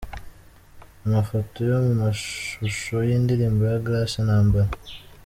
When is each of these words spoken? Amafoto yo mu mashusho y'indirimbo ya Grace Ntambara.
Amafoto 1.05 1.57
yo 1.69 1.77
mu 1.85 1.93
mashusho 2.03 2.95
y'indirimbo 3.07 3.61
ya 3.71 3.77
Grace 3.85 4.19
Ntambara. 4.25 4.71